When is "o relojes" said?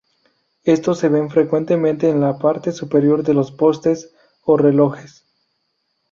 4.45-5.27